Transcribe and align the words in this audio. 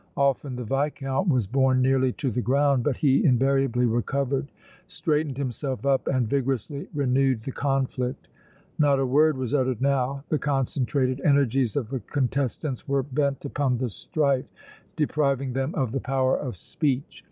Often 0.17 0.55
the 0.55 0.63
Viscount 0.63 1.27
was 1.27 1.45
borne 1.45 1.79
nearly 1.79 2.11
to 2.13 2.31
the 2.31 2.41
ground 2.41 2.83
but 2.83 2.97
he 2.97 3.23
invariably 3.23 3.85
recovered, 3.85 4.47
straightened 4.87 5.37
himself 5.37 5.85
up 5.85 6.07
and 6.07 6.27
vigorously 6.27 6.87
renewed 6.95 7.43
the 7.43 7.51
conflict. 7.51 8.27
Not 8.79 8.97
a 8.97 9.05
word 9.05 9.37
was 9.37 9.53
uttered 9.53 9.79
now. 9.79 10.23
The 10.29 10.39
concentrated 10.39 11.21
energies 11.21 11.75
of 11.75 11.91
the 11.91 11.99
contestants 11.99 12.87
were 12.87 13.03
bent 13.03 13.45
upon 13.45 13.77
the 13.77 13.91
strife, 13.91 14.49
depriving 14.95 15.53
them 15.53 15.75
of 15.75 15.91
the 15.91 15.99
power 16.01 16.35
of 16.35 16.57
speech. 16.57 17.19